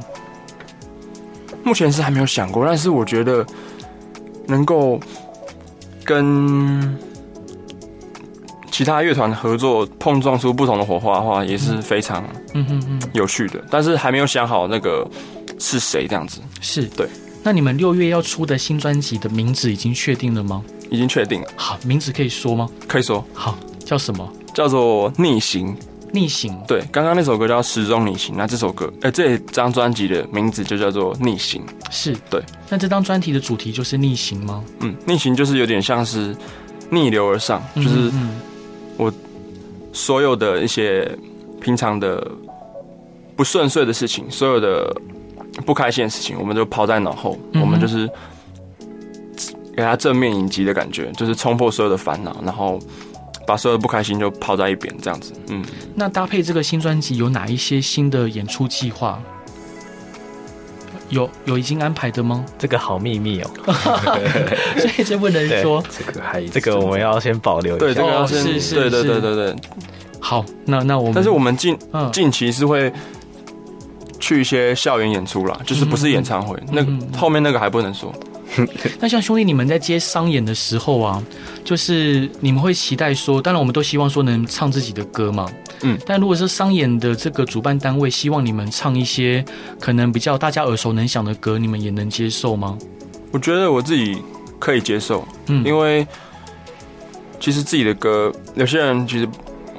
[1.64, 3.46] 目前是还没有想过，但是我觉得
[4.48, 5.00] 能够
[6.04, 6.98] 跟。
[8.82, 13.64] 其他乐团合作碰撞出不同的火花的话，也是非常嗯嗯嗯有趣的。
[13.70, 15.08] 但是还没有想好那个
[15.60, 16.42] 是谁这样子。
[16.62, 17.08] 是对。
[17.44, 20.64] 那你们六月要出的新专辑的名字已经确定了吗？
[20.90, 21.48] 已经确定了。
[21.56, 22.68] 好，名字可以说吗？
[22.88, 23.24] 可以说。
[23.36, 24.28] 好，叫什么？
[24.52, 25.78] 叫做逆行。
[26.12, 26.60] 逆行。
[26.68, 31.64] 对，刚刚那首歌叫时钟逆行，那这首歌，哎，这张专辑的名字就叫做逆行。
[31.92, 32.42] 是对。
[32.68, 34.64] 那这张专辑的主题就是逆行吗？
[34.80, 36.36] 嗯，逆行就是有点像是
[36.90, 38.10] 逆流而上，就是。
[38.14, 38.42] 嗯
[39.02, 39.12] 我
[39.92, 41.10] 所有的一些
[41.60, 42.32] 平常的
[43.36, 44.96] 不顺遂的事情，所有的
[45.66, 47.36] 不开心的事情，我们都抛在脑后。
[47.54, 48.08] 嗯、我们就是
[49.76, 52.80] 给他正面迎击的感觉，就是冲破所有的烦恼，然后
[53.48, 55.34] 把所有的不开心就抛在一边，这样子。
[55.50, 59.20] 嗯，那搭配这个新专辑有哪一些新的演出计划？
[61.12, 62.44] 有有已经安排的吗？
[62.58, 63.50] 这个好秘密哦，
[64.78, 65.84] 所以这不能说。
[65.96, 67.86] 这个还这个我们要先保留一下。
[67.86, 68.42] 对，这个要先。
[68.42, 69.56] 是是对对对对对。
[70.20, 71.14] 好，那那我们。
[71.14, 71.78] 但是我们近
[72.12, 72.92] 近期是会
[74.20, 76.86] 去一些校园演出啦，就是不是演唱会，那
[77.18, 78.14] 后面那个还不能说。
[79.00, 81.24] 那像兄弟，你们在接商演的时候啊，
[81.64, 85.50] 就是你们会期待说，当然我们都希望说能唱自己的歌嘛。
[85.84, 89.44] 嗯，但如果是商演的这个主办单位希望你们唱一些
[89.80, 92.78] 可能比较大家耳熟能详的歌，你们也能接受吗？
[93.32, 94.22] 我觉得我自己
[94.60, 96.06] 可以接受，嗯，因为
[97.40, 99.28] 其实自己的歌，有些人其实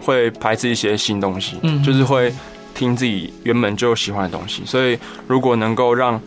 [0.01, 2.35] 会排斥一些新东西，嗯，就是会
[2.75, 6.21] 听自己原本就喜欢的东西，所以如果能够让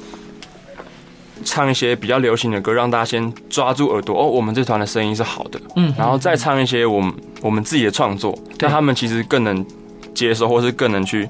[1.44, 9.66] 唱一些比较流行的歌，让大家先抓住耳朵哦，我们这团的声音是好的，嗯，然后再唱一些我们我们自己的创作，让他们其实更能
[10.14, 11.28] 接受，或是更能去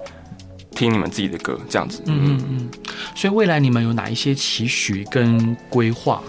[0.71, 2.69] 听你们自己的歌，这样子，嗯嗯嗯。
[3.15, 6.21] 所以未来你们有哪一些期许跟规划？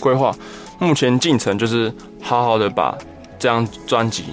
[0.00, 0.34] 规划
[0.78, 2.96] 目前进程就是好好的把
[3.38, 4.24] 这张专辑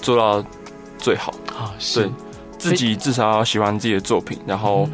[0.00, 0.44] 做到
[0.98, 2.08] 最好啊，是
[2.58, 4.88] 自己至少要喜欢自己的作品，然后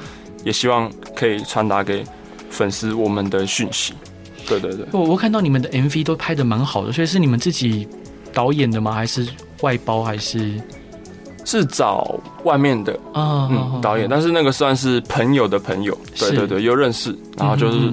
[0.44, 2.04] 也希望可以传达给。
[2.50, 3.94] 粉丝我们的讯息，
[4.46, 7.86] 对对对，我我看到你们的 MV 都拍的蛮好的，所以是你们自己
[8.32, 8.92] 导演的吗？
[8.92, 9.26] 还是
[9.60, 10.02] 外包？
[10.02, 10.54] 还是
[11.44, 13.48] 是找外面的啊？
[13.50, 17.92] 嗯，导演，但是那个算是朋友的朋友，对对对，又认识，然后就是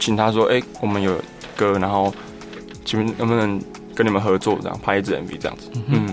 [0.00, 1.16] 请他说，哎，我们有
[1.56, 2.12] 歌，然后
[2.84, 3.60] 请问能不能
[3.94, 5.70] 跟你们合作，这样拍一支 MV 这样子。
[5.86, 6.12] 嗯，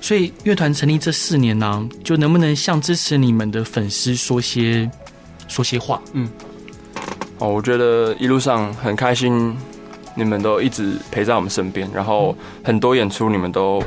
[0.00, 4.90] 所以乐团成立这四年呢，就能不能向支持你们的粉丝说些
[5.48, 6.00] 说些话？
[6.12, 6.28] 嗯。
[7.38, 9.56] 哦，我觉得一路上很开心，
[10.14, 12.34] 你们都一直陪在我们身边，然后
[12.64, 13.82] 很多演出你们都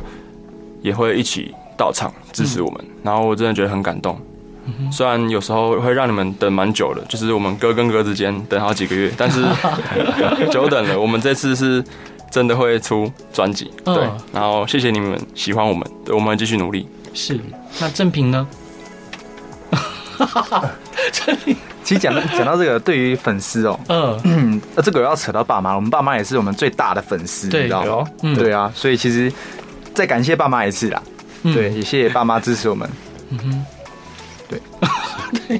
[0.82, 4.20] 也会一起到场支持我们，嗯、然后我真的觉得很感动。
[4.92, 9.44] 虽然有时候会让你们等蛮久的，就是我们哥跟哥之间等好几个月， 但是
[10.52, 11.00] 久等了。
[11.00, 11.84] 我们这次是
[12.30, 16.88] 真的会出专辑，对，哦、然后谢谢你们喜欢我们，对，我们继续努力。
[17.16, 17.40] 是，
[17.80, 18.48] 那正平呢？
[21.12, 21.58] 正平。
[21.90, 23.80] 其实讲到讲到这个，对于粉丝哦，
[24.24, 28.08] 嗯，那 这个要扯到爸妈，我们爸妈也是我们最大的粉丝，你知道吗？
[28.22, 29.34] 嗯，对啊，所以其实
[29.96, 31.02] 再感谢爸妈一次啦，
[31.42, 32.88] 对，也谢谢爸妈支持我们。
[33.30, 33.66] 嗯哼，
[34.48, 34.62] 对，
[35.48, 35.60] 对。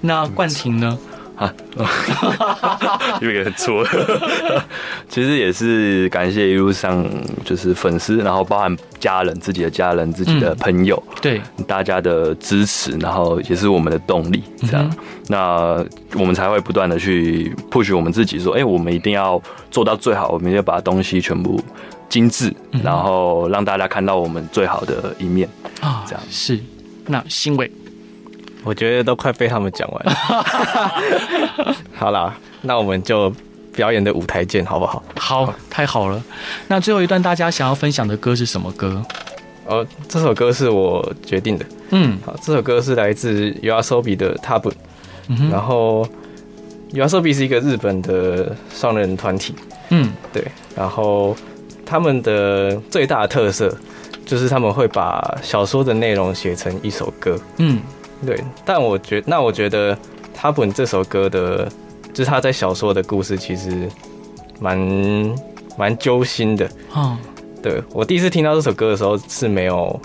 [0.00, 0.98] 那冠廷呢？
[1.42, 3.84] 啊，有点错。
[5.08, 7.04] 其实也是感谢一路上
[7.44, 14.42] 就是粉丝，然后包含家人、自己的家人、自己的朋友，嗯、对大家的支持，然后也是我们的动力。
[14.66, 14.96] 这样，嗯、
[15.28, 15.84] 那
[16.18, 19.40] 我们才会不断的去 push 我们自己，说，哎、欸，我们一定要
[19.70, 21.60] 做到最好，我们要把东西全部
[22.08, 25.48] 精致，嗯、然后让大家看到我们最好的一面
[25.80, 26.04] 啊。
[26.06, 26.58] 这样是，
[27.06, 27.70] 那欣伟。
[28.64, 30.12] 我觉得都快被他们讲完了。
[31.94, 33.32] 好啦，那我们就
[33.74, 35.02] 表演的舞台见，好不好？
[35.16, 36.22] 好，太好了。
[36.68, 39.02] 那最后一段大家想要分享的歌是什么歌？
[39.66, 41.64] 哦，这首歌是我决定的。
[41.90, 44.70] 嗯，好，这首歌是来自 YOASOBI 的《他ぶ》。
[45.28, 45.50] 嗯哼。
[45.50, 46.06] 然后
[46.92, 49.54] YOASOBI 是一个日本的双人团体。
[49.90, 50.44] 嗯，对。
[50.74, 51.36] 然后
[51.86, 53.74] 他们的最大的特色
[54.26, 57.38] 就是他们会把小说的内容写成一首歌。
[57.58, 57.80] 嗯。
[58.24, 59.96] 对，但我觉那我觉得
[60.32, 61.68] 他本这首歌的，
[62.12, 63.88] 就是他在小说的故事，其实
[64.60, 64.78] 蛮
[65.76, 66.68] 蛮揪心的。
[66.92, 67.16] 哦，
[67.62, 70.00] 对，我第一次听到这首歌的时候是没有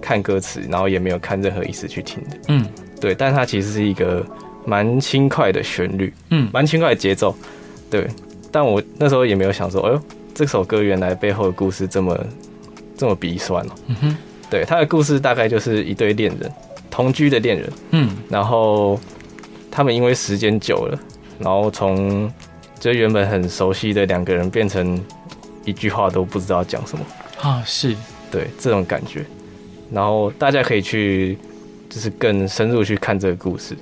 [0.00, 2.36] 看歌词，然后也没有看任何意思去听的。
[2.48, 2.66] 嗯，
[3.00, 4.24] 对，但它其实是一个
[4.64, 7.34] 蛮轻快的旋律，嗯，蛮轻快的节奏。
[7.88, 8.08] 对，
[8.50, 10.00] 但我那时候也没有想说，哎呦，
[10.34, 12.18] 这首歌原来背后的故事这么
[12.96, 13.72] 这么鼻酸哦。
[13.86, 14.16] 嗯哼，
[14.50, 16.50] 对，他的故事大概就是一对恋人。
[16.92, 19.00] 同居的恋人，嗯，然后
[19.70, 20.98] 他们因为时间久了，
[21.38, 22.30] 然后从
[22.78, 25.02] 这原本很熟悉的两个人变成
[25.64, 27.04] 一句话都不知道讲什么。
[27.40, 27.96] 啊，是。
[28.30, 29.24] 对这种感觉，
[29.90, 31.36] 然后大家可以去
[31.90, 33.76] 就是更深入去看这个故事。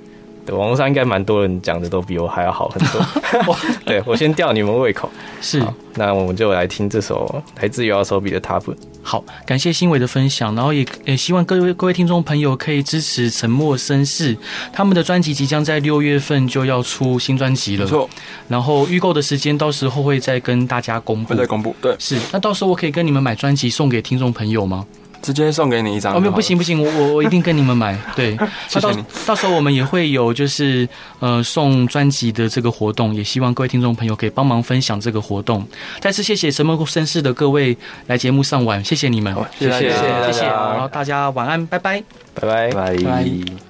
[0.46, 3.06] 对，网络上应该蛮多人讲的都比我还要好很多。
[3.84, 5.08] 对，我先吊你们胃口，
[5.40, 5.62] 是，
[5.94, 8.74] 那我们就来听这首来自 YOASOBI 的《他ぶ》。
[9.02, 14.36] 好，感谢新伟的分享，然后也也希望各位各位听众朋友可以支持沉默绅士，
[14.72, 18.08] 他们的专辑即将在六月份就要出新专辑了，没错。
[18.48, 22.18] 然后预购的时间到时候会再跟大家公布，会再公布，对，是。
[22.32, 24.86] 那到时候我可以跟你们买专辑送给听众朋友吗？
[25.22, 27.96] 直接送给你一张哦，没有，不行不行，我我我一定跟你们买。
[28.16, 28.36] 对，
[28.68, 29.04] 谢谢你。
[29.26, 35.66] 到时候我们也会有就是呃送专辑的这个活动，也希望各位听众朋友可以帮忙分享这个活动。
[36.00, 40.46] 再次谢谢沉默绅士的各位来节目上晚，谢谢你们，谢谢谢谢谢谢。
[40.46, 42.02] 然后大家晚安，拜拜，
[42.34, 43.69] 拜拜拜拜。